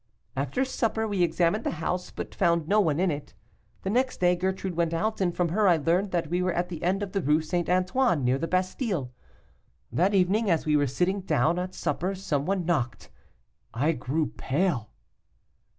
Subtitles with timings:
[0.35, 3.35] After supper, we examined the house, but found no one in it.
[3.83, 6.69] The next day Gertrude went out, and from her I learned that we were at
[6.69, 7.69] the end of the Rue St.
[7.69, 9.11] Antoine, near the Bastile.
[9.91, 13.11] That evening, as we were sitting down to supper, some one knocked.
[13.75, 14.89] I grew pale.